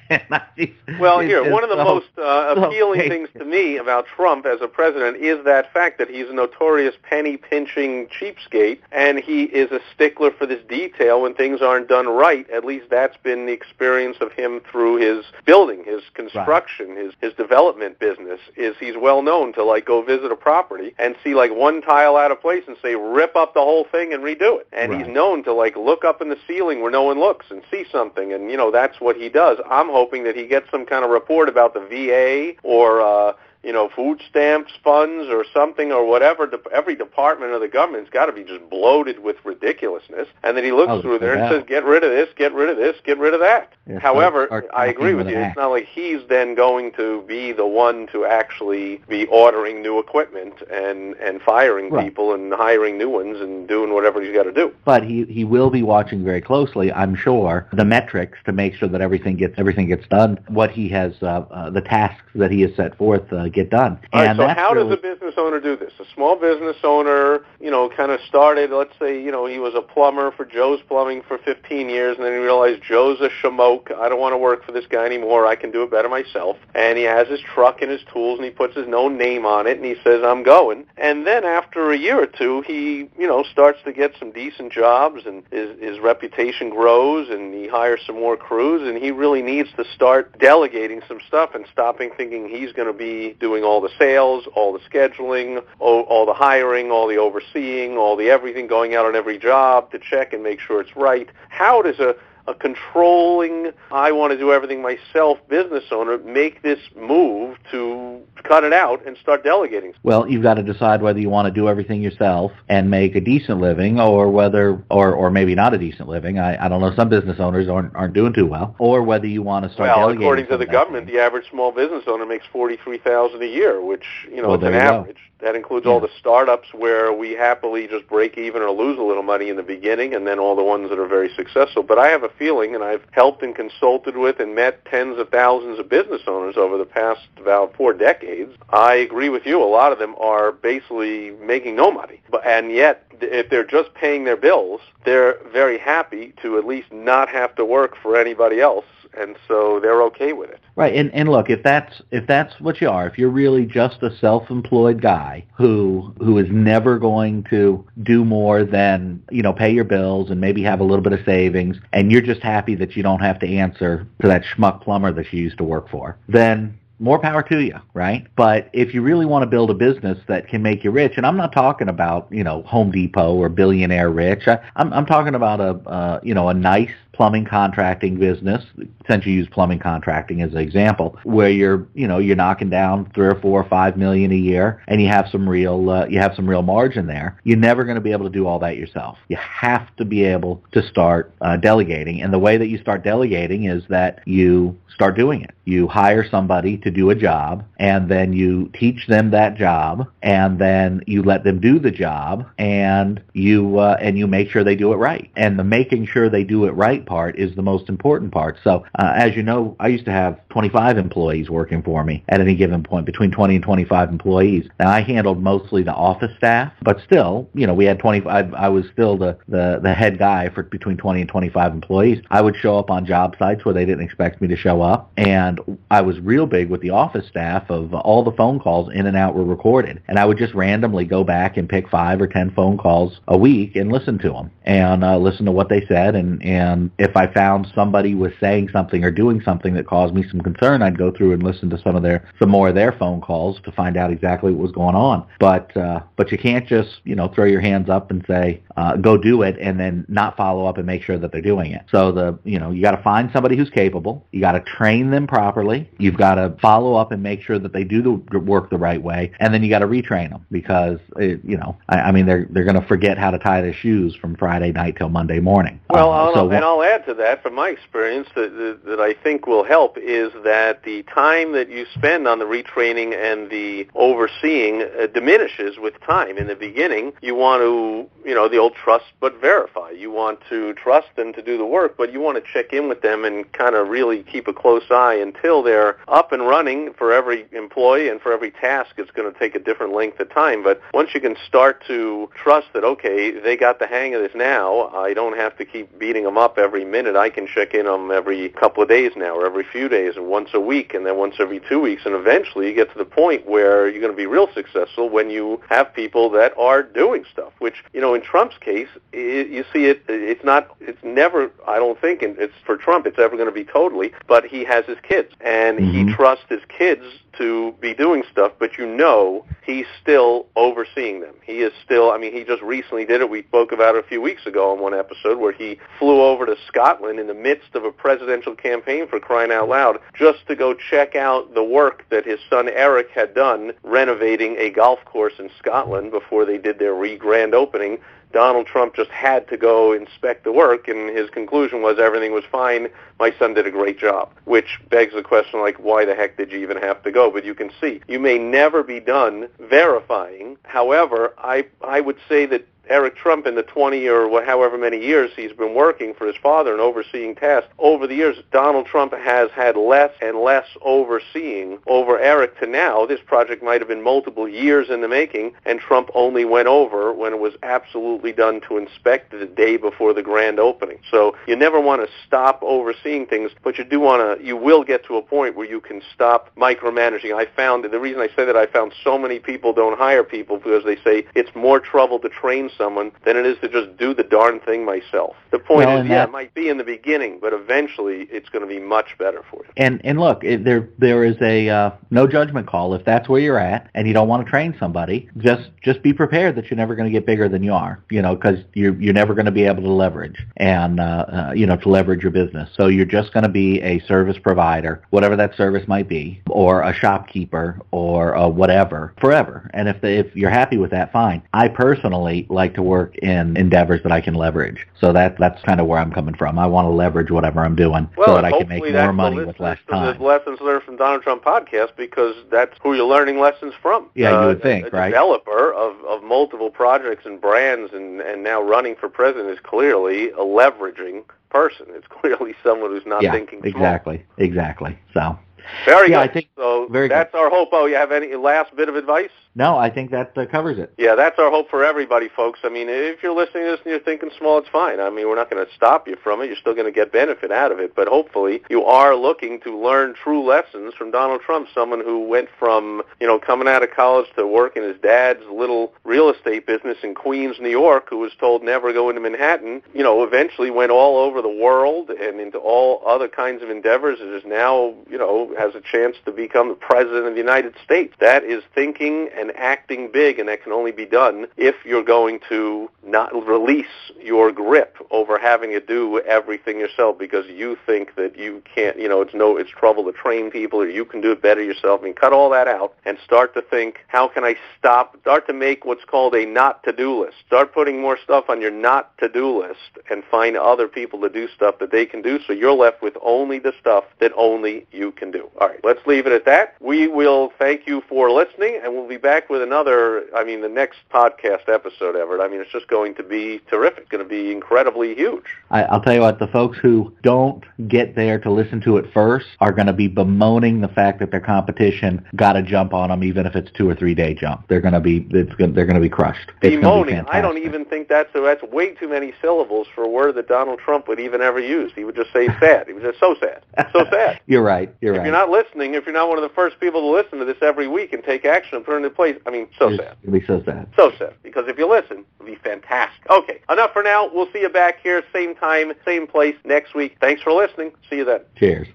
well, 1.00 1.20
here, 1.20 1.52
one 1.52 1.64
of 1.64 1.70
the 1.70 1.78
so, 1.78 1.84
most 1.84 2.08
uh, 2.18 2.56
appealing 2.58 3.02
so 3.02 3.10
things 3.10 3.30
to 3.38 3.46
me 3.46 3.78
about 3.78 4.06
Trump 4.06 4.46
as 4.46 4.60
a 4.62 4.68
president 4.68 5.18
is 5.18 5.44
that 5.46 5.72
fact 5.74 5.98
that 5.98 6.10
he's 6.10 6.30
a 6.30 6.34
notorious 6.34 6.96
penny-pinching 7.04 8.08
cheapskate, 8.08 8.80
and 8.92 9.20
he 9.20 9.44
is 9.44 9.72
a 9.72 9.80
stickler 9.94 10.32
for 10.32 10.46
this 10.46 10.64
detail 10.68 11.22
when 11.22 11.34
things 11.34 11.62
aren't 11.62 11.88
done 11.88 12.08
right. 12.08 12.48
At 12.52 12.64
least 12.64 12.88
that's 12.90 13.18
been 13.18 13.48
the 13.48 13.52
experience 13.52 14.18
of 14.22 14.32
him 14.32 14.62
through 14.72 14.98
his 14.98 15.26
building, 15.46 15.84
his 15.84 16.02
construction, 16.14 16.90
right. 16.90 17.06
his 17.06 17.14
his 17.22 17.34
development 17.34 18.00
business. 18.00 18.40
Is 18.56 18.76
he's 18.80 18.96
well 18.98 19.22
known 19.22 19.54
to 19.54 19.64
like 19.64 19.86
go 19.86 20.04
visit 20.04 20.32
a 20.32 20.36
property 20.36 20.94
and 21.00 21.16
see 21.24 21.34
like 21.34 21.54
one 21.54 21.82
tile 21.82 22.16
out 22.16 22.32
of 22.32 22.42
place 22.42 22.64
and 22.68 22.78
say 22.82 22.96
rip 22.96 23.36
up 23.36 23.54
the 23.54 23.62
whole 23.62 23.86
thing 23.92 24.14
and 24.14 24.24
redo 24.24 24.60
it. 24.60 24.68
And 24.72 24.92
right. 24.92 25.06
he's 25.06 25.14
known 25.14 25.44
to 25.46 25.54
like 25.54 25.76
look 25.76 26.06
up 26.06 26.22
in 26.22 26.30
the 26.30 26.38
ceiling 26.48 26.82
where 26.82 26.92
no 26.92 27.04
one 27.04 27.20
looks 27.20 27.48
and 27.50 27.64
see 27.72 27.86
something, 27.92 28.32
and 28.32 28.52
you 28.52 28.58
know 28.58 28.70
that's 28.72 29.02
what 29.02 29.16
he 29.16 29.30
does. 29.30 29.58
I'm 29.70 29.95
hoping 29.96 30.26
that 30.26 30.36
he 30.36 30.46
gets 30.46 30.70
some 30.70 30.86
kind 30.86 31.06
of 31.06 31.10
report 31.10 31.48
about 31.48 31.74
the 31.74 31.80
VA 31.80 32.54
or 32.64 33.02
uh, 33.02 33.32
you 33.66 33.74
know, 33.74 33.90
food 33.90 34.22
stamps 34.30 34.74
funds 34.84 35.28
or 35.30 35.44
something 35.52 35.92
or 35.92 36.06
whatever. 36.06 36.50
Every 36.72 36.96
department 36.96 37.52
of 37.54 37.62
the 37.62 37.68
government's 37.68 38.12
got 38.12 38.28
to 38.28 38.32
be 38.32 38.44
just 38.44 38.70
bloated 38.70 39.20
with 39.20 39.38
ridiculousness. 39.44 40.28
And 40.44 40.56
then 40.56 40.64
he 40.64 40.72
looks 40.72 40.92
Oh, 40.92 41.02
through 41.02 41.20
there 41.20 41.34
and 41.36 41.52
says, 41.52 41.64
"Get 41.68 41.84
rid 41.84 42.04
of 42.04 42.12
this, 42.12 42.30
get 42.36 42.54
rid 42.54 42.70
of 42.70 42.78
this, 42.78 42.96
get 43.04 43.18
rid 43.18 43.34
of 43.34 43.40
that." 43.40 43.74
However, 44.00 44.66
I 44.74 44.86
agree 44.88 45.14
with 45.14 45.26
with 45.26 45.34
you. 45.34 45.40
It's 45.42 45.56
not 45.56 45.72
like 45.72 45.86
he's 45.86 46.20
then 46.30 46.56
going 46.56 46.92
to 46.94 47.24
be 47.28 47.52
the 47.52 47.66
one 47.66 48.08
to 48.12 48.26
actually 48.26 49.02
be 49.08 49.26
ordering 49.28 49.82
new 49.82 49.98
equipment 50.00 50.54
and 50.72 51.16
and 51.16 51.42
firing 51.42 51.90
Right. 51.90 52.06
people 52.06 52.34
and 52.34 52.54
hiring 52.54 52.98
new 52.98 53.10
ones 53.10 53.40
and 53.42 53.68
doing 53.68 53.94
whatever 53.94 54.22
he's 54.22 54.34
got 54.36 54.44
to 54.44 54.52
do. 54.52 54.72
but 54.86 55.04
he 55.04 55.26
he 55.26 55.44
will 55.44 55.70
be 55.70 55.82
watching 55.84 56.24
very 56.24 56.42
closely, 56.42 56.92
I'm 56.94 57.16
sure, 57.16 57.68
the 57.74 57.86
metrics 57.86 58.38
to 58.46 58.52
make 58.52 58.74
sure 58.76 58.90
that 58.90 59.02
everything 59.02 59.36
gets 59.38 59.56
everything 59.58 59.88
gets 59.88 60.08
done. 60.08 60.38
What 60.48 60.70
he 60.72 60.90
has, 60.90 61.14
uh, 61.24 61.46
uh, 61.50 61.70
the 61.72 61.82
tasks 61.82 62.30
that 62.36 62.52
he 62.52 62.62
has 62.62 62.76
set 62.76 62.96
forth, 62.98 63.32
uh, 63.34 63.48
get 63.56 63.70
done. 63.70 63.98
Right, 64.14 64.28
and 64.28 64.38
so 64.38 64.48
how 64.48 64.74
really- 64.74 64.90
does 64.90 65.00
a 65.00 65.02
business 65.02 65.36
owner 65.38 65.60
do 65.60 65.76
this? 65.76 65.94
A 66.00 66.06
small 66.14 66.36
business 66.36 66.76
owner, 66.84 67.44
you 67.60 67.72
know, 67.72 67.90
kind 67.90 68.12
of 68.12 68.20
started, 68.22 68.72
let's 68.72 68.94
say, 69.00 69.20
you 69.20 69.32
know, 69.32 69.46
he 69.46 69.58
was 69.58 69.74
a 69.74 69.82
plumber 69.82 70.32
for 70.32 70.46
Joe's 70.46 70.82
Plumbing 70.88 71.22
for 71.28 71.38
15 71.38 71.90
years, 71.90 72.18
and 72.18 72.26
then 72.26 72.34
he 72.34 72.40
realized 72.40 72.84
Joe's 72.84 73.22
a 73.22 73.30
shamoke. 73.30 73.92
I 73.98 74.10
don't 74.10 74.20
want 74.20 74.34
to 74.34 74.38
work 74.38 74.66
for 74.66 74.72
this 74.72 74.86
guy 74.86 75.06
anymore. 75.06 75.48
I 75.48 75.56
can 75.56 75.72
do 75.72 75.84
it 75.84 75.92
better 75.92 76.10
myself. 76.10 76.58
And 76.76 76.98
he 76.98 77.06
has 77.06 77.28
his 77.28 77.40
truck 77.40 77.82
and 77.82 77.90
his 77.90 78.02
tools, 78.12 78.38
and 78.38 78.46
he 78.46 78.52
puts 78.52 78.76
his 78.76 78.88
own 78.94 79.18
name 79.18 79.46
on 79.46 79.66
it, 79.66 79.78
and 79.78 79.86
he 79.86 79.96
says, 80.04 80.22
I'm 80.24 80.44
going. 80.44 80.86
And 80.98 81.26
then 81.26 81.46
after 81.46 81.92
a 81.92 81.98
year 81.98 82.22
or 82.22 82.28
two, 82.28 82.62
he, 82.62 83.10
you 83.18 83.28
know, 83.28 83.44
starts 83.44 83.80
to 83.86 83.94
get 83.94 84.12
some 84.20 84.32
decent 84.32 84.74
jobs, 84.74 85.26
and 85.26 85.44
his, 85.52 85.80
his 85.80 86.00
reputation 86.00 86.70
grows, 86.70 87.30
and 87.30 87.54
he 87.54 87.68
hires 87.68 88.02
some 88.06 88.16
more 88.16 88.36
crews, 88.36 88.88
and 88.88 89.02
he 89.02 89.12
really 89.12 89.42
needs 89.42 89.70
to 89.78 89.86
start 89.96 90.38
delegating 90.40 91.02
some 91.08 91.20
stuff 91.26 91.56
and 91.56 91.66
stopping 91.72 92.12
thinking 92.18 92.50
he's 92.50 92.74
going 92.74 92.88
to 92.88 92.98
be 92.98 93.34
doing 93.46 93.64
all 93.64 93.80
the 93.80 93.92
sales, 94.00 94.48
all 94.56 94.74
the 94.74 94.80
scheduling, 94.80 95.64
all, 95.78 96.02
all 96.10 96.26
the 96.26 96.34
hiring, 96.34 96.90
all 96.90 97.08
the 97.08 97.18
overseeing, 97.18 97.96
all 97.96 98.16
the 98.16 98.28
everything, 98.28 98.66
going 98.66 98.96
out 98.96 99.06
on 99.06 99.16
every 99.16 99.38
job 99.38 99.92
to 99.92 100.00
check 100.00 100.34
and 100.34 100.42
make 100.42 100.60
sure 100.60 100.82
it's 100.82 100.96
right. 100.96 101.30
How 101.50 101.84
does 101.84 102.00
a 102.00 102.16
a 102.48 102.54
controlling, 102.54 103.72
I 103.92 104.12
want 104.12 104.32
to 104.32 104.38
do 104.38 104.52
everything 104.52 104.82
myself 104.82 105.40
business 105.50 105.84
owner 105.92 106.18
make 106.20 106.62
this 106.62 106.80
move 106.96 107.58
to 107.72 108.22
cut 108.44 108.64
it 108.64 108.74
out 108.74 109.06
and 109.08 109.18
start 109.18 109.44
delegating? 109.44 109.94
Well, 110.04 110.30
you've 110.30 110.44
got 110.44 110.56
to 110.56 110.64
decide 110.64 111.02
whether 111.02 111.20
you 111.20 111.30
want 111.30 111.48
to 111.48 111.52
do 111.52 111.68
everything 111.68 112.02
yourself 112.02 112.52
and 112.70 112.90
make 112.92 113.16
a 113.16 113.22
decent 113.22 113.60
living, 113.60 114.00
or 114.00 114.30
whether, 114.30 114.84
or 114.92 115.14
or 115.14 115.32
maybe 115.32 115.56
not 115.56 115.74
a 115.74 115.78
decent 115.78 116.08
living. 116.08 116.38
I, 116.40 116.64
I 116.64 116.68
don't 116.70 116.82
know. 116.82 116.94
Some 116.96 117.10
business 117.10 117.40
owners 117.40 117.68
aren't 117.68 117.96
aren't 117.96 118.14
doing 118.14 118.34
too 118.34 118.46
well, 118.46 118.76
or 118.80 119.02
whether 119.04 119.26
you 119.28 119.42
want 119.42 119.66
to 119.66 119.74
start 119.74 119.88
Well, 119.90 119.98
delegating. 119.98 120.24
according 120.24 120.48
to 120.48 120.58
the 120.58 120.66
government, 120.66 121.08
thing. 121.08 121.16
the 121.16 121.22
average 121.22 121.50
small 121.50 121.72
business 121.72 122.04
owner 122.08 122.26
makes 122.26 122.46
forty-three 122.52 123.00
thousand 123.00 123.42
a 123.42 123.48
year, 123.48 123.84
which 123.84 124.06
you 124.30 124.42
know 124.42 124.50
Well, 124.50 124.58
is 124.58 124.64
an 124.68 124.74
you 124.74 124.80
go. 124.80 125.08
That 125.46 125.56
includes 125.56 125.86
Yeah. 125.86 125.92
all 125.92 126.00
the 126.00 126.10
startups 126.18 126.74
where 126.74 127.14
we 127.14 127.36
happily 127.36 127.86
just 127.86 128.08
break 128.10 128.36
even 128.36 128.64
or 128.64 128.72
lose 128.72 128.98
a 128.98 129.04
little 129.04 129.22
money 129.22 129.50
in 129.50 129.58
the 129.58 129.62
beginning, 129.62 130.16
and 130.16 130.26
then 130.26 130.40
all 130.40 130.56
the 130.56 130.64
ones 130.64 130.90
that 130.90 130.98
are 130.98 131.06
very 131.06 131.30
successful. 131.30 131.84
But 131.84 132.00
I 132.00 132.08
have 132.08 132.24
a 132.24 132.30
feeling, 132.30 132.74
and 132.74 132.84
I've 132.84 133.04
helped 133.12 133.44
and 133.44 133.56
consulted 133.56 134.18
with 134.18 134.40
and 134.40 134.56
met 134.56 134.84
tens 134.86 135.20
of 135.20 135.30
thousands 135.30 135.78
of 135.78 135.88
business 135.88 136.24
owners 136.26 136.58
over 136.58 136.80
the 136.80 136.86
past 136.86 137.28
about 137.38 137.76
four 137.76 137.94
decades. 137.94 138.58
I 138.72 138.96
agree 138.96 139.30
with 139.30 139.46
you. 139.46 139.62
A 139.62 139.66
lot 139.66 139.92
of 139.92 140.00
them 140.00 140.16
are 140.20 140.52
basically 140.52 141.30
making 141.40 141.76
no 141.76 141.92
money, 141.92 142.22
but 142.32 142.44
and 142.44 142.72
yet 142.72 143.04
if 143.22 143.48
they're 143.50 143.64
just 143.64 143.94
paying 143.94 144.24
their 144.24 144.36
bills, 144.36 144.82
they're 145.04 145.38
very 145.54 145.78
happy 145.78 146.34
to 146.42 146.58
at 146.58 146.66
least 146.66 146.92
not 146.92 147.30
have 147.30 147.54
to 147.58 147.66
work 147.66 147.96
for 148.02 148.18
anybody 148.18 148.62
else 148.62 148.86
and 149.18 149.36
so 149.48 149.80
they're 149.82 150.02
okay 150.04 150.34
with 150.34 150.50
it. 150.50 150.60
Right, 150.76 150.94
and 150.96 151.14
and 151.14 151.30
look, 151.30 151.50
if 151.50 151.64
that's 151.64 152.02
if 152.12 152.28
that's 152.28 152.60
what 152.60 152.82
you 152.82 152.90
are, 152.90 153.08
if 153.08 153.18
you're 153.18 153.30
really 153.30 153.66
just 153.66 154.04
a 154.04 154.16
self-employed 154.18 155.02
guy 155.02 155.46
who 155.56 156.14
who 156.20 156.38
is 156.38 156.48
never 156.50 157.00
going 157.00 157.46
to 157.50 157.86
do 158.04 158.26
more 158.26 158.64
than 158.64 159.24
you 159.32 159.42
know 159.42 159.54
pay 159.54 159.72
your 159.72 159.84
bills 159.84 160.30
and 160.32 160.42
maybe 160.42 160.64
have 160.64 160.80
a 160.80 160.84
little 160.84 161.04
bit 161.04 161.14
of 161.14 161.20
savings, 161.26 161.78
and 161.94 162.12
you're 162.12 162.22
just 162.22 162.42
happy 162.42 162.76
that 162.76 162.96
you 162.96 163.04
don't 163.04 163.22
have 163.22 163.40
to 163.40 163.48
answer 163.48 164.08
to 164.22 164.28
that 164.28 164.44
schmuck 164.44 164.82
plumber 164.82 165.12
that 165.14 165.32
you 165.32 165.42
used 165.42 165.58
to 165.58 165.64
work 165.64 165.90
for, 165.90 166.18
then 166.28 166.78
more 167.00 167.20
power 167.20 167.44
to 167.44 167.60
you, 167.60 167.76
right? 167.94 168.26
But 168.36 168.70
if 168.74 168.94
you 168.94 169.02
really 169.02 169.26
want 169.26 169.44
to 169.44 169.48
build 169.48 169.70
a 169.70 169.74
business 169.74 170.18
that 170.28 170.48
can 170.48 170.62
make 170.62 170.84
you 170.84 170.92
rich, 170.92 171.14
and 171.18 171.26
I'm 171.26 171.38
not 171.38 171.52
talking 171.52 171.90
about 171.90 172.28
you 172.32 172.44
know 172.44 172.64
Home 172.64 172.92
Depot 172.92 173.36
or 173.36 173.50
billionaire 173.50 174.10
rich, 174.10 174.48
I, 174.48 174.60
I'm 174.76 174.94
I'm 174.94 175.06
talking 175.06 175.36
about 175.36 175.60
a 175.60 175.90
uh, 175.90 176.20
you 176.24 176.34
know 176.34 176.50
a 176.50 176.54
nice 176.54 176.92
plumbing 177.16 177.46
contracting 177.46 178.20
business, 178.20 178.64
since 179.10 179.26
you 179.26 179.34
use 179.34 179.48
plumbing 179.52 179.80
contracting 179.80 180.42
as 180.42 180.52
an 180.52 180.58
example, 180.58 181.18
where 181.24 181.50
you're, 181.50 181.88
you 181.94 182.08
know, 182.08 182.18
you're 182.20 182.36
knocking 182.36 182.70
down 182.70 183.10
three 183.16 183.28
or 183.28 183.40
four 183.40 183.62
or 183.62 183.70
five 183.70 183.98
million 183.98 184.32
a 184.32 184.36
year, 184.36 184.82
and 184.88 185.02
you 185.02 185.08
have 185.08 185.28
some 185.32 185.48
real, 185.48 185.90
uh, 185.90 186.06
you 186.08 186.20
have 186.20 186.34
some 186.36 186.48
real 186.48 186.62
margin 186.62 187.08
there. 187.08 187.40
You're 187.44 187.58
never 187.58 187.84
going 187.84 187.96
to 187.96 188.02
be 188.02 188.12
able 188.12 188.26
to 188.26 188.32
do 188.32 188.48
all 188.48 188.60
that 188.60 188.78
yourself. 188.78 189.18
You 189.28 189.38
have 189.38 189.96
to 189.98 190.06
be 190.06 190.24
able 190.26 190.64
to 190.74 190.88
start 190.88 191.34
uh, 191.42 191.58
delegating, 191.58 192.22
and 192.22 192.34
the 192.34 192.40
way 192.40 192.58
that 192.58 192.68
you 192.68 192.78
start 192.80 193.04
delegating 193.04 193.66
is 193.66 193.84
that 193.90 194.22
you 194.26 194.78
start 194.96 195.16
doing 195.18 195.42
it. 195.42 195.52
You 195.66 195.88
hire 195.88 196.28
somebody 196.30 196.78
to 196.80 196.92
do 196.92 197.10
a 197.10 197.16
job, 197.16 197.66
and 197.78 198.10
then 198.10 198.34
you 198.34 198.72
teach 198.74 199.08
them 199.08 199.32
that 199.32 199.56
job, 199.56 200.08
and 200.22 200.60
then 200.60 201.04
you 201.06 201.22
let 201.24 201.44
them 201.44 201.60
do 201.60 201.80
the 201.80 201.92
job, 201.92 202.48
and 202.58 203.22
you 203.34 203.80
uh, 203.80 203.98
and 204.00 204.18
you 204.18 204.28
make 204.28 204.50
sure 204.50 204.64
they 204.64 204.76
do 204.76 204.94
it 204.94 204.98
right. 204.98 205.30
And 205.36 205.60
the 205.60 205.64
making 205.64 206.08
sure 206.08 206.30
they 206.30 206.44
do 206.44 206.66
it 206.66 206.72
right 206.72 207.05
part 207.06 207.38
is 207.38 207.56
the 207.56 207.62
most 207.62 207.90
important 207.90 208.32
part. 208.32 208.58
So, 208.64 208.86
uh, 208.98 209.14
as 209.16 209.36
you 209.36 209.44
know, 209.44 209.76
I 209.80 209.88
used 209.88 210.06
to 210.06 210.12
have 210.12 210.40
25 210.50 210.98
employees 210.98 211.50
working 211.50 211.82
for 211.82 212.04
me 212.04 212.24
at 212.30 212.42
any 212.42 212.56
given 212.56 212.84
point, 212.84 213.06
between 213.06 213.32
20 213.32 213.56
and 213.56 213.64
25 213.64 214.10
employees. 214.10 214.68
Now, 214.80 214.90
I 214.90 215.02
handled 215.02 215.42
mostly 215.42 215.84
the 215.84 215.94
office 215.94 216.32
staff, 216.38 216.74
but 216.82 217.00
still, 217.04 217.50
you 217.54 217.68
know, 217.68 217.74
we 217.74 217.86
had 217.86 218.00
25. 218.00 218.54
I 218.54 218.70
was 218.70 218.86
still 218.92 219.18
the, 219.18 219.38
the, 219.48 219.80
the 219.82 219.94
head 219.94 220.18
guy 220.20 220.50
for 220.50 220.64
between 220.64 220.98
20 220.98 221.22
and 221.22 221.30
25 221.30 221.74
employees. 221.74 222.22
I 222.30 222.42
would 222.42 222.56
show 222.56 222.78
up 222.78 222.90
on 222.90 223.06
job 223.06 223.36
sites 223.38 223.66
where 223.66 223.74
they 223.74 223.86
didn't 223.86 224.04
expect 224.04 224.42
me 224.42 224.48
to 224.48 224.56
show 224.56 224.82
up, 224.82 225.12
and 225.18 225.60
I 225.92 226.02
was 226.02 226.20
real 226.20 226.46
big 226.46 226.70
with 226.70 226.82
the 226.82 226.92
office 226.92 227.28
staff 227.28 227.70
of 227.70 227.94
all 227.94 228.24
the 228.24 228.32
phone 228.32 228.60
calls 228.60 228.92
in 228.94 229.06
and 229.06 229.18
out 229.18 229.36
were 229.36 229.46
recorded, 229.46 230.02
and 230.08 230.18
I 230.18 230.26
would 230.26 230.38
just 230.38 230.54
randomly 230.54 231.06
go 231.06 231.24
back 231.24 231.58
and 231.58 231.70
pick 231.70 231.90
five 231.90 232.22
or 232.22 232.28
ten 232.28 232.52
phone 232.52 232.78
calls 232.78 233.20
a 233.28 233.38
week 233.38 233.76
and 233.76 233.92
listen 233.92 234.18
to 234.20 234.30
them 234.30 234.52
and 234.64 235.04
uh, 235.04 235.18
listen 235.18 235.46
to 235.46 235.52
what 235.52 235.70
they 235.70 235.86
said 235.88 236.16
and 236.16 236.44
and 236.44 236.92
if 236.98 237.16
I 237.16 237.32
found 237.32 237.68
somebody 237.76 238.16
was 238.16 238.32
saying 238.40 238.70
something 238.70 239.04
or 239.04 239.12
doing 239.12 239.42
something 239.42 239.74
that 239.74 239.88
caused 239.88 240.14
me 240.14 240.24
some 240.30 240.42
concern, 240.42 240.82
I'd 240.82 240.98
go 240.98 241.12
through 241.12 241.34
and 241.34 241.44
listen 241.44 241.70
to 241.72 241.82
some 241.82 241.96
of 241.96 242.04
their 242.04 242.28
some 242.40 242.50
more 242.50 242.70
of 242.70 242.76
their 242.76 242.92
phone 242.94 243.22
calls 243.22 243.60
to 243.64 243.72
find 243.72 243.98
out 243.98 244.12
exactly 244.12 244.52
what 244.52 244.62
was 244.62 244.72
going 244.72 244.96
on. 244.96 245.26
But 245.40 245.76
uh, 245.76 246.02
but 246.16 246.32
you 246.32 246.38
can't 246.38 246.68
just 246.68 247.02
you 247.04 247.16
know 247.16 247.28
throw 247.28 247.46
your 247.46 247.62
hands 247.62 247.90
up 247.90 248.12
and 248.12 248.24
say 248.28 248.62
uh, 248.78 248.96
go 248.98 249.18
do 249.18 249.42
it 249.42 249.58
and 249.60 249.80
then 249.80 250.06
not 250.08 250.38
follow 250.38 250.66
up 250.66 250.78
and 250.78 250.86
make 250.86 251.04
sure 251.04 251.18
that 251.18 251.32
they're 251.32 251.42
doing 251.42 251.72
it. 251.72 251.84
So 251.92 252.12
the 252.12 252.40
you 252.44 252.60
know 252.60 252.72
you 252.72 252.82
got 252.82 252.96
to 252.96 253.04
find 253.04 253.30
somebody 253.34 253.58
who's 253.58 253.70
capable. 253.70 254.26
You 254.32 254.42
got 254.42 254.54
to 254.54 254.62
train 254.62 255.12
them 255.12 255.28
properly. 255.28 255.90
You've 255.98 256.18
got 256.18 256.36
to 256.36 256.56
follow 256.62 256.96
up 256.96 257.12
and 257.12 257.22
make 257.22 257.42
sure 257.42 257.60
that 257.60 257.74
they 257.74 257.84
do 257.84 258.24
the 258.32 258.40
work 258.40 258.70
the 258.70 258.78
right 258.78 259.02
way, 259.02 259.32
and 259.40 259.54
then 259.54 259.64
you 259.64 259.70
got 259.70 259.80
to 259.80 259.88
retrain 259.88 260.30
them 260.30 260.46
because 260.52 261.00
it, 261.18 261.42
you 261.44 261.58
know 261.58 261.78
I, 261.90 261.96
I 261.96 262.12
mean 262.12 262.26
they're 262.26 262.48
they're 262.50 262.64
going 262.64 262.80
to 262.80 262.88
forget 262.88 263.18
how 263.18 263.32
to 263.32 263.40
tie 263.40 263.62
their 263.62 263.74
shoes 263.74 264.16
from 264.16 264.36
Friday 264.36 264.72
night 264.72 264.96
till 264.98 265.10
Monday 265.10 265.40
morning. 265.40 265.80
Well, 265.90 266.12
I'll, 266.12 266.34
so 266.34 266.50
and 266.50 266.64
I'll 266.64 266.85
add 266.86 267.06
to 267.06 267.14
that 267.16 267.42
from 267.42 267.56
my 267.56 267.70
experience 267.70 268.28
that, 268.36 268.80
that, 268.86 269.00
I 269.00 269.14
think 269.14 269.48
will 269.48 269.64
help 269.64 269.98
is 269.98 270.32
that 270.44 270.84
the 270.84 271.04
time 271.04 271.52
that 271.54 271.70
you 271.70 271.86
spend 271.94 272.28
on 272.28 272.40
the 272.40 272.46
retraining 272.46 273.14
and 273.14 273.50
the 273.50 273.88
overseeing 273.94 274.82
uh, 274.82 275.08
diminishes 275.08 275.78
with 275.78 275.94
time. 276.02 276.38
In 276.38 276.48
the 276.48 276.56
beginning, 276.56 277.14
you 277.22 277.36
want 277.36 277.62
to, 277.62 278.10
you 278.28 278.36
know, 278.36 278.48
the 278.50 278.58
old 278.58 278.74
trust 278.76 279.06
but 279.20 279.40
verify. 279.40 279.92
You 279.92 280.12
want 280.12 280.40
to 280.50 280.74
trust 280.74 281.08
them 281.16 281.34
to 281.34 281.42
do 281.42 281.58
the 281.58 281.66
work, 281.66 281.96
but 281.98 282.12
you 282.12 282.20
want 282.20 282.44
to 282.44 282.52
check 282.52 282.74
in 282.74 282.90
with 282.90 283.02
them 283.02 283.26
and 283.26 283.52
kind 283.54 283.76
of 283.76 283.90
really 283.90 284.24
keep 284.24 284.48
a 284.48 284.54
close 284.54 284.84
eye 284.90 285.16
until 285.16 285.62
they're 285.62 285.98
up 286.08 286.32
and 286.32 286.48
running 286.48 286.94
for 286.98 287.14
every 287.14 287.46
employee 287.52 288.10
and 288.10 288.22
for 288.22 288.32
every 288.32 288.52
task. 288.52 288.96
It's 288.98 289.12
going 289.12 289.32
to 289.32 289.38
take 289.38 289.56
a 289.56 289.60
different 289.60 289.94
length 289.94 290.20
of 290.20 290.34
time. 290.34 290.64
But 290.64 290.82
once 290.94 291.10
you 291.14 291.22
can 291.22 291.36
start 291.48 291.84
to 291.88 292.30
trust 292.36 292.68
that, 292.74 292.84
okay, 292.84 293.32
they 293.40 293.56
got 293.56 293.80
the 293.80 293.88
hang 293.88 294.16
of 294.16 294.22
this 294.22 294.34
now, 294.36 294.88
I 294.90 295.14
don't 295.14 295.38
have 295.38 295.58
to 295.58 295.66
keep 295.66 295.98
beating 296.00 296.24
them 296.24 296.38
up 296.38 296.58
every 296.58 296.75
minute. 296.84 297.16
I 297.16 297.30
can 297.30 297.48
check 297.48 297.74
in 297.74 297.88
on 297.88 298.08
them 298.08 298.18
every 298.18 298.50
couple 298.50 298.84
of 298.84 298.90
days 298.90 299.12
now 299.16 299.36
or 299.36 299.46
every 299.46 299.64
few 299.64 299.88
days 299.88 300.18
and 300.18 300.28
once 300.28 300.50
a 300.54 300.60
week 300.60 300.94
and 300.94 301.06
then 301.06 301.16
once 301.18 301.36
every 301.40 301.62
two 301.62 301.80
weeks. 301.80 302.02
And 302.06 302.16
eventually 302.16 302.68
you 302.68 302.74
get 302.76 302.92
to 302.92 302.98
the 302.98 303.06
point 303.06 303.46
where 303.48 303.88
you're 303.88 304.02
going 304.02 304.12
to 304.12 304.18
be 304.18 304.26
real 304.26 304.50
successful 304.54 305.08
when 305.10 305.30
you 305.30 305.62
have 305.70 305.94
people 305.94 306.30
that 306.32 306.54
are 306.58 306.84
doing 306.84 307.24
stuff, 307.32 307.54
which, 307.60 307.84
you 307.94 308.02
know, 308.02 308.14
in 308.14 308.22
Trump's 308.22 308.58
case, 308.58 308.90
it, 309.14 309.48
you 309.50 309.64
see 309.72 309.86
it, 309.86 310.04
it's 310.10 310.44
not, 310.44 310.76
it's 310.82 311.02
never, 311.04 311.52
I 311.68 311.78
don't 311.78 312.00
think, 312.02 312.22
and 312.22 312.38
it's 312.40 312.54
for 312.66 312.76
Trump, 312.76 313.06
it's 313.06 313.20
ever 313.20 313.36
going 313.38 313.48
to 313.48 313.54
be 313.54 313.64
totally, 313.64 314.12
but 314.28 314.44
he 314.46 314.66
has 314.66 314.86
his 314.86 314.98
kids 315.04 315.32
and 315.42 315.80
Mhm. 315.80 315.92
he 315.92 316.14
trusts 316.14 316.46
his 316.50 316.62
kids 316.68 317.04
to 317.38 317.74
be 317.80 317.94
doing 317.94 318.24
stuff, 318.32 318.54
but 318.60 318.78
you 318.78 318.86
know 318.86 319.46
he's 319.66 319.86
still 320.02 320.48
overseeing 320.56 321.22
them. 321.22 321.36
He 321.44 321.62
is 321.62 321.74
still, 321.84 322.12
I 322.12 322.18
mean, 322.18 322.34
he 322.34 322.44
just 322.44 322.62
recently 322.62 323.06
did 323.06 323.22
it. 323.22 323.30
We 323.30 323.44
spoke 323.44 323.72
about 323.72 323.96
it 323.96 324.06
a 324.06 324.08
few 324.08 324.22
weeks 324.22 324.46
ago 324.46 324.72
on 324.72 324.80
one 324.80 324.94
episode 324.94 325.40
where 325.40 325.52
he 325.52 325.80
flew 326.00 326.22
over 326.22 326.46
to 326.46 326.56
Scotland 326.68 327.20
in 327.20 327.28
the 327.28 327.34
midst 327.34 327.76
of 327.76 327.84
a 327.84 327.92
presidential 327.92 328.56
campaign 328.56 329.08
for 329.08 329.20
crying 329.20 329.52
out 329.52 329.70
loud 329.70 330.00
just 330.14 330.46
to 330.48 330.56
go 330.56 330.74
check 330.74 331.16
out 331.16 331.54
the 331.54 331.64
work 331.64 332.06
that 332.10 332.26
his 332.26 332.40
son 332.50 332.70
Eric 332.70 333.10
had 333.14 333.34
done 333.34 333.74
renovating 333.84 334.56
a 334.58 334.70
golf 334.70 335.04
course 335.06 335.34
in 335.40 335.50
Scotland 335.60 336.12
before 336.12 336.46
they 336.46 336.58
did 336.58 336.80
their 336.80 336.94
re-grand 336.94 337.54
opening 337.54 337.98
Donald 338.32 338.68
Trump 338.68 338.96
just 338.96 339.10
had 339.12 339.48
to 339.50 339.58
go 339.58 339.94
inspect 339.94 340.44
the 340.44 340.52
work, 340.52 340.88
and 340.88 341.16
his 341.16 341.30
conclusion 341.30 341.82
was 341.82 341.98
everything 342.00 342.34
was 342.34 342.44
fine. 342.52 342.90
My 343.20 343.34
son 343.40 343.54
did 343.54 343.66
a 343.66 343.72
great 343.72 343.98
job, 343.98 344.32
which 344.44 344.80
begs 344.90 345.14
the 345.14 345.24
question, 345.24 345.62
like, 345.62 345.78
why 345.78 346.06
the 346.06 346.16
heck 346.16 346.38
did 346.38 346.52
you 346.52 346.60
even 346.60 346.78
have 346.78 347.02
to 347.04 347.12
go? 347.12 347.32
But 347.32 347.46
you 347.46 347.56
can 347.56 347.72
see, 347.80 348.02
you 348.08 348.20
may 348.20 348.38
never 348.38 348.84
be 348.84 349.00
done 349.00 349.48
verifying. 349.60 350.58
However, 350.64 351.34
I 351.38 351.66
I 351.82 352.02
would 352.02 352.18
say 352.28 352.46
that 352.48 352.68
Eric 352.90 353.16
Trump 353.16 353.46
in 353.48 353.56
the 353.56 353.64
20 353.64 354.08
or 354.08 354.44
however 354.44 354.78
many 354.78 355.04
years 355.04 355.32
he's 355.36 355.54
been 355.54 355.74
working 355.74 356.14
for 356.14 356.28
his 356.28 356.36
father 356.42 356.72
and 356.72 356.82
overseeing 356.82 357.36
tasks, 357.36 357.70
over 357.80 358.08
the 358.08 358.16
years, 358.16 358.38
Donald 358.52 358.86
Trump 358.86 359.14
has 359.14 359.50
had 359.52 359.76
less 359.76 360.12
and 360.22 360.38
less 360.38 360.66
overseeing 360.82 361.80
over 361.88 362.20
Eric 362.20 362.60
to 362.60 362.68
now. 362.68 363.06
This 363.06 363.20
project 363.26 363.64
might 363.64 363.82
have 363.82 363.88
been 363.88 364.04
multiple 364.04 364.48
years 364.48 364.90
in 364.90 365.02
the 365.02 365.08
making, 365.08 365.54
and 365.66 365.80
Trump 365.80 366.10
only 366.14 366.46
went 366.46 366.68
over 366.68 367.14
when 367.14 367.34
it 367.34 367.40
was 367.40 367.54
absolutely 367.64 368.32
done 368.32 368.62
to 368.68 368.78
inspect 368.78 369.32
the 369.32 369.46
day 369.46 369.78
before 369.78 370.14
the 370.14 370.24
grand 370.24 370.60
opening. 370.60 371.00
So 371.12 371.36
you 371.48 371.56
never 371.56 371.80
want 371.80 372.06
to 372.06 372.14
stop 372.26 372.62
overseeing 372.62 373.26
things, 373.26 373.52
but 373.64 373.78
you 373.78 373.84
do 373.84 374.00
want 374.00 374.40
to, 374.40 374.46
you 374.46 374.58
will 374.58 374.84
get 374.84 375.06
to 375.06 375.18
a 375.18 375.22
point 375.22 375.56
where 375.56 375.68
you 375.68 375.82
can 375.82 376.02
stop 376.14 376.54
micromanaging. 376.56 377.34
I 377.34 377.46
found, 377.56 377.86
the 377.86 378.00
reason 378.00 378.22
I 378.22 378.28
say 378.36 378.46
that 378.46 378.56
I 378.56 378.66
found 378.66 378.94
so 379.04 379.18
many 379.18 379.40
people 379.40 379.74
don't 379.74 379.98
hire 379.98 380.24
people 380.24 380.58
because 380.58 380.84
they 380.84 380.98
say 380.98 381.26
it's 381.36 381.54
more 381.56 381.80
trouble 381.80 382.20
to 382.20 382.30
train 382.30 382.70
someone 382.78 383.12
than 383.26 383.38
it 383.38 383.46
is 383.46 383.58
to 383.62 383.68
just 383.70 383.98
do 383.98 384.14
the 384.14 384.24
darn 384.24 384.60
thing 384.60 384.86
myself. 384.86 385.36
The 385.52 385.60
point 385.60 385.88
Well, 385.88 386.02
is, 386.02 386.08
yeah, 386.08 386.16
that- 386.16 386.30
it 386.30 386.32
might 386.32 386.54
be 386.54 386.70
in 386.70 386.78
the 386.78 386.84
beginning, 386.84 387.40
but 387.42 387.54
eventually 387.54 388.28
it's 388.32 388.50
going 388.50 388.68
to 388.68 388.68
be 388.68 388.80
much 388.80 389.18
better 389.18 389.42
for 389.50 389.58
you. 389.58 389.72
And 389.78 390.02
and 390.04 390.20
look, 390.20 390.44
it, 390.44 390.64
there 390.64 390.90
there 390.98 391.24
is 391.24 391.36
a 391.42 391.70
uh, 391.70 391.92
no 392.12 392.28
judgment 392.28 392.68
call. 392.68 392.94
If 392.94 393.06
that's 393.06 393.30
where 393.30 393.40
you're 393.40 393.60
at, 393.60 393.90
and 393.94 394.08
you 394.08 394.14
don't 394.14 394.28
want 394.28 394.46
to 394.46 394.50
train 394.50 394.76
somebody, 394.80 395.30
just 395.38 395.70
just 395.82 396.02
be 396.02 396.14
prepared 396.14 396.56
that 396.56 396.70
you're 396.70 396.78
never 396.78 396.96
going 396.96 397.12
to 397.12 397.12
get 397.12 397.26
bigger 397.26 397.48
than 397.48 397.64
you 397.64 397.74
are. 397.74 398.04
You 398.10 398.22
know, 398.22 398.36
because 398.36 398.60
you're 398.74 399.00
you're 399.02 399.14
never 399.14 399.34
going 399.34 399.46
to 399.46 399.52
be 399.52 399.64
able 399.64 399.84
to 399.84 399.92
leverage 399.92 400.46
and 400.58 401.00
uh, 401.00 401.04
uh, 401.04 401.54
you 401.56 401.66
know 401.66 401.78
to 401.78 401.90
leverage 401.90 402.22
your 402.24 402.32
business. 402.32 402.70
So 402.78 402.88
you're 402.88 403.06
just 403.06 403.34
going 403.34 403.44
to 403.44 403.50
be 403.50 403.82
a 403.82 404.00
service 404.08 404.38
provider, 404.42 405.02
whatever 405.12 405.36
that 405.36 405.56
service 405.56 405.88
might 405.88 406.08
be, 406.10 406.42
or 406.50 406.82
a 406.82 406.94
shopkeeper, 406.94 407.80
or 407.92 408.36
uh, 408.36 408.48
whatever, 408.48 409.14
forever. 409.20 409.70
And 409.74 409.88
if 409.88 410.02
the, 410.02 410.10
if 410.10 410.36
you're 410.36 410.50
happy 410.50 410.78
with 410.78 410.92
that, 410.92 411.12
fine. 411.12 411.44
I 411.54 411.68
personally 411.68 412.48
like 412.50 412.65
to 412.74 412.82
work 412.82 413.16
in 413.20 413.56
endeavors 413.56 414.02
that 414.04 414.12
I 414.12 414.20
can 414.20 414.34
leverage. 414.34 414.88
So 415.00 415.14
that 415.14 415.38
that's 415.38 415.62
kind 415.64 415.80
of 415.80 415.86
where 415.86 416.00
I'm 416.00 416.12
coming 416.12 416.34
from. 416.36 416.58
I 416.58 416.66
want 416.66 416.86
to 416.86 416.90
leverage 416.90 417.30
whatever 417.30 417.62
I'm 417.62 417.76
doing 417.76 418.10
Well, 418.18 418.30
so 418.30 418.34
that 418.36 418.46
I 418.46 418.52
can 418.52 418.68
make 418.68 418.84
more 418.92 419.14
money 419.14 419.46
with 419.46 419.60
less 419.60 419.78
time. 419.90 420.18
The 420.18 420.24
lessons 420.24 420.60
learned 420.60 420.84
from 420.84 420.98
Donald 420.98 421.22
Trump 421.22 421.44
podcast 421.44 421.96
because 421.96 422.34
that's 422.50 422.74
who 422.82 422.96
you're 422.96 423.06
learning 423.06 423.40
lessons 423.40 423.74
from. 423.82 424.10
Yeah, 424.16 424.32
you 424.32 424.36
Uh, 424.38 424.48
would 424.48 424.62
think, 424.64 424.88
a 424.88 424.90
right? 424.90 425.10
developer 425.10 425.72
of, 425.74 425.96
of 426.10 426.24
multiple 426.24 426.70
projects 426.72 427.26
and 427.26 427.40
brands 427.40 427.94
and, 427.94 428.20
and 428.22 428.44
now 428.44 428.62
running 428.62 428.96
for 428.96 429.08
president 429.10 429.50
is 429.50 429.60
clearly 429.64 430.32
a 430.32 430.38
leveraging 430.44 431.24
person. 431.50 431.86
It's 431.90 432.08
clearly 432.10 432.56
someone 432.64 432.90
who's 432.92 433.06
not 433.06 433.22
yeah, 433.22 433.32
thinking 433.32 433.60
small. 433.60 433.70
exactly, 433.72 434.26
exactly. 434.38 434.98
So 435.14 435.38
Very 435.86 436.10
Yeah, 436.12 436.22
good. 436.24 436.30
I 436.30 436.34
think- 436.34 436.50
so 436.58 436.88
very 436.90 437.08
good. 437.08 437.16
that's 437.16 437.34
our 437.36 437.50
hope. 437.50 437.70
Oh, 437.72 437.86
you 437.86 437.96
have 437.96 438.12
any 438.12 438.36
last 438.36 438.76
bit 438.76 438.90
of 438.90 438.96
advice? 438.96 439.30
No, 439.56 439.78
I 439.78 439.90
think 439.90 440.12
that 440.12 440.38
uh, 440.38 440.46
covers 440.46 440.78
it. 440.78 440.94
Yeah, 440.98 441.16
that's 441.16 441.40
our 441.40 441.50
hope 441.50 441.70
for 441.70 441.84
everybody, 441.84 442.28
folks. 442.28 442.60
I 442.64 442.70
mean, 442.70 442.88
if 442.90 443.24
you're 443.24 443.34
listening 443.34 443.64
to 443.64 443.72
this 443.72 443.80
and 443.86 443.92
you're 443.92 444.02
thinking 444.02 444.30
small, 444.38 444.58
it's 444.58 444.68
fine. 444.68 445.00
I 445.00 445.10
mean, 445.10 445.30
we're 445.30 445.38
not 445.38 445.50
going 445.50 445.66
to 445.66 445.72
stop 445.74 446.10
you 446.10 446.18
from 446.22 446.42
it. 446.42 446.48
You're 446.48 446.58
still 446.58 446.74
going 446.74 446.88
to 446.88 446.92
get 446.92 447.14
benefit 447.14 447.54
out 447.54 447.72
of 447.72 447.80
it. 447.80 447.96
But 447.96 448.10
hopefully 448.10 448.62
you 448.70 448.84
are 448.84 449.16
looking 449.16 449.62
to 449.62 449.78
learn 449.78 450.14
true 450.14 450.46
lessons 450.46 450.94
from 450.94 451.10
Donald 451.10 451.40
Trump, 451.42 451.70
someone 451.74 452.04
who 452.04 452.28
went 452.28 452.50
from, 452.60 453.02
you 453.22 453.28
know, 453.28 453.40
coming 453.40 453.70
out 453.70 453.82
of 453.82 453.92
college 453.92 454.28
to 454.36 454.46
work 454.46 454.76
in 454.76 454.84
his 454.84 455.00
dad's 455.02 455.44
little 455.50 455.94
real 456.04 456.30
estate 456.30 456.68
business 456.68 456.98
in 457.02 457.16
Queens, 457.16 457.56
New 457.62 457.70
York, 457.70 458.10
who 458.10 458.18
was 458.18 458.34
told 458.38 458.62
never 458.62 458.92
go 458.92 459.08
into 459.10 459.22
Manhattan, 459.22 459.82
you 459.94 460.04
know, 460.04 460.24
eventually 460.24 460.70
went 460.70 460.92
all 460.92 461.18
over 461.18 461.42
the 461.42 461.48
world 461.48 462.10
and 462.10 462.42
into 462.42 462.58
all 462.58 463.02
other 463.08 463.30
kinds 463.30 463.64
of 463.64 463.70
endeavors 463.70 464.20
and 464.20 464.34
is 464.36 464.44
now, 464.46 464.94
you 465.10 465.18
know, 465.18 465.54
has 465.58 465.76
a 465.76 465.82
chance 465.82 466.18
to 466.26 466.32
become 466.34 466.68
the 466.68 466.76
president 466.76 467.28
of 467.28 467.34
the 467.34 467.40
United 467.40 467.74
States. 467.86 468.14
That 468.20 468.44
is 468.44 468.62
thinking 468.74 469.30
and 469.34 469.45
acting 469.56 470.10
big, 470.12 470.40
and 470.40 470.50
that 470.50 470.64
can 470.64 470.72
only 470.72 470.92
be 470.92 471.06
done 471.06 471.48
if 471.58 471.76
you're 471.86 472.04
going 472.04 472.40
to 472.50 472.90
not 473.06 473.34
release 473.48 473.86
your 474.22 474.52
grip 474.52 474.98
over 475.12 475.38
having 475.38 475.72
to 475.72 475.80
do 475.80 476.20
everything 476.22 476.80
yourself 476.80 477.18
because 477.18 477.46
you 477.48 477.78
think 477.86 478.16
that 478.16 478.38
you 478.38 478.62
can't, 478.74 479.00
you 479.00 479.08
know, 479.08 479.22
it's 479.22 479.34
no, 479.34 479.58
it's 479.58 479.70
trouble 479.70 480.04
to 480.06 480.12
train 480.12 480.50
people 480.50 480.82
or 480.82 480.90
you 480.90 481.06
can 481.06 481.22
do 481.22 481.32
it 481.32 481.42
better 481.42 481.64
yourself. 481.64 482.02
I 482.02 482.06
mean, 482.06 482.14
cut 482.14 482.34
all 482.34 482.50
that 482.50 482.68
out 482.68 482.96
and 483.06 483.18
start 483.24 483.54
to 483.54 483.62
think, 483.62 484.00
how 484.08 484.28
can 484.28 484.44
I 484.44 484.56
stop? 484.78 485.20
Start 485.22 485.48
to 485.48 485.54
make 485.54 485.86
what's 485.86 486.04
called 486.06 486.34
a 486.34 486.46
not 486.46 486.84
to-do 486.84 487.24
list. 487.24 487.36
Start 487.46 487.74
putting 487.74 488.02
more 488.02 488.18
stuff 488.24 488.46
on 488.50 488.62
your 488.62 488.72
not 488.72 489.16
to-do 489.20 489.62
list 489.62 489.80
and 490.10 490.24
find 490.24 490.58
other 490.58 490.88
people 490.88 491.22
to 491.22 491.30
do 491.30 491.48
stuff 491.56 491.80
that 491.80 491.92
they 491.92 492.06
can 492.06 492.22
do 492.22 492.40
so 492.46 492.54
you're 492.54 492.74
left 492.74 493.02
with 493.02 493.16
only 493.22 493.60
the 493.60 493.74
stuff 493.80 494.06
that 494.20 494.32
only 494.36 494.88
you 494.92 495.12
can 495.12 495.32
do. 495.32 495.50
All 495.60 495.68
right, 495.68 495.80
let's 495.84 496.06
leave 496.08 496.26
it 496.26 496.34
at 496.34 496.46
that. 496.46 496.76
We 496.80 497.08
will 497.08 497.52
thank 497.60 497.88
you 497.88 498.02
for 498.10 498.32
listening 498.32 498.80
and 498.84 498.94
we'll 498.94 499.08
be 499.08 499.18
back 499.18 499.35
with 499.50 499.62
another, 499.62 500.26
I 500.36 500.44
mean, 500.44 500.62
the 500.62 500.70
next 500.70 501.00
podcast 501.14 501.68
episode, 501.68 502.16
Everett. 502.16 502.42
I 502.42 502.48
mean, 502.48 502.62
it's 502.62 502.72
just 502.72 502.88
going 502.88 503.16
to 503.16 503.24
be 503.24 503.62
terrific. 503.70 504.04
It's 504.04 504.10
going 504.10 504.24
to 504.24 504.30
be 504.30 504.52
incredibly 504.52 505.14
huge. 505.16 505.44
I, 505.70 505.84
I'll 505.84 506.02
tell 506.02 506.14
you 506.14 506.22
what, 506.22 506.40
the 506.40 506.48
folks 506.48 506.78
who 506.78 507.14
don't 507.24 507.64
get 507.88 508.16
there 508.16 508.40
to 508.40 508.52
listen 508.52 508.82
to 508.82 508.98
it 508.98 509.06
first 509.14 509.48
are 509.60 509.72
going 509.72 509.88
to 509.88 509.94
be 509.94 510.08
bemoaning 510.08 510.82
the 510.82 510.88
fact 510.88 511.20
that 511.20 511.32
their 511.32 511.42
competition 511.42 512.26
got 512.36 512.56
a 512.56 512.64
jump 512.64 512.94
on 512.94 513.10
them, 513.10 513.24
even 513.24 513.46
if 513.46 513.56
it's 513.56 513.72
two 513.72 513.90
or 513.90 513.96
three 513.96 514.16
day 514.16 514.34
jump. 514.34 514.68
They're 514.68 514.82
going 514.82 514.94
to 514.94 515.00
be, 515.00 515.28
it's 515.32 515.54
going, 515.56 515.74
they're 515.74 515.86
going 515.86 515.96
to 515.96 516.02
be 516.02 516.10
crushed. 516.10 516.52
It's 516.62 516.82
gonna 516.82 517.06
be 517.06 517.12
Bemoaning. 517.12 517.26
I 517.30 517.42
don't 517.42 517.58
even 517.58 517.86
think 517.86 518.08
that's 518.08 518.30
that's 518.34 518.64
way 518.64 518.94
too 518.94 519.08
many 519.08 519.34
syllables 519.42 519.88
for 519.94 520.04
a 520.04 520.10
word 520.10 520.36
that 520.36 520.48
Donald 520.48 520.80
Trump 520.80 521.08
would 521.08 521.20
even 521.20 521.42
ever 521.42 521.60
use. 521.60 521.92
He 521.96 522.04
would 522.04 522.16
just 522.16 522.32
say 522.34 522.48
sad. 522.60 522.88
He 522.88 522.94
would 522.94 523.04
just 523.04 523.20
so 523.20 523.36
sad, 523.40 523.64
so 523.92 524.06
sad. 524.12 524.40
You're 524.48 524.62
right. 524.62 524.94
You're 525.02 525.14
if 525.14 525.20
right. 525.20 525.26
you're 525.26 525.34
not 525.34 525.50
listening, 525.50 525.96
if 525.96 526.06
you're 526.06 526.14
not 526.14 526.30
one 526.30 526.38
of 526.38 526.44
the 526.44 526.54
first 526.56 526.80
people 526.80 527.02
to 527.02 527.08
listen 527.08 527.40
to 527.40 527.46
this 527.46 527.58
every 527.62 527.88
week 527.88 528.14
and 528.14 528.24
take 528.24 528.46
action 528.46 528.78
and 528.78 528.86
put 528.86 528.94
it 528.94 528.98
into 528.98 529.10
place, 529.10 529.25
I 529.46 529.50
mean, 529.50 529.68
so 529.78 529.90
it's 529.90 530.02
sad. 530.04 530.16
going 530.24 530.34
to 530.34 530.40
be 530.40 530.46
so 530.46 530.64
sad. 530.64 530.88
So 530.96 531.12
sad. 531.18 531.34
Because 531.44 531.68
if 531.68 531.78
you 531.78 531.90
listen, 531.90 532.24
it'll 532.40 532.46
be 532.46 532.56
fantastic. 532.56 533.30
Okay, 533.30 533.60
enough 533.70 533.92
for 533.94 534.04
now. 534.04 534.30
We'll 534.32 534.52
see 534.52 534.62
you 534.62 534.70
back 534.70 535.02
here, 535.02 535.24
same 535.34 535.56
time, 535.56 535.92
same 536.06 536.28
place 536.28 536.56
next 536.64 536.94
week. 536.96 537.18
Thanks 537.20 537.42
for 537.42 537.52
listening. 537.52 537.92
See 538.10 538.18
you 538.18 538.26
then. 538.26 538.42
Cheers. 538.56 538.88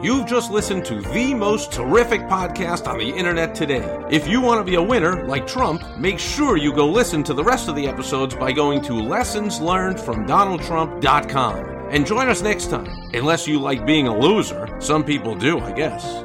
You've 0.00 0.26
just 0.26 0.52
listened 0.52 0.84
to 0.84 1.00
the 1.00 1.34
most 1.34 1.72
terrific 1.72 2.20
podcast 2.22 2.86
on 2.86 2.98
the 2.98 3.08
internet 3.08 3.52
today. 3.52 3.82
If 4.12 4.28
you 4.28 4.40
want 4.40 4.60
to 4.60 4.64
be 4.64 4.76
a 4.76 4.82
winner 4.82 5.26
like 5.26 5.44
Trump, 5.44 5.82
make 5.98 6.20
sure 6.20 6.56
you 6.56 6.72
go 6.72 6.88
listen 6.88 7.24
to 7.24 7.34
the 7.34 7.42
rest 7.42 7.68
of 7.68 7.74
the 7.74 7.88
episodes 7.88 8.36
by 8.36 8.52
going 8.52 8.80
to 8.82 8.92
lessonslearnedfromdonaldtrump.com. 8.92 11.56
And 11.90 12.06
join 12.06 12.28
us 12.28 12.42
next 12.42 12.70
time, 12.70 12.86
unless 13.12 13.48
you 13.48 13.58
like 13.58 13.84
being 13.86 14.06
a 14.06 14.16
loser. 14.16 14.68
Some 14.78 15.02
people 15.02 15.34
do, 15.34 15.58
I 15.58 15.72
guess. 15.72 16.22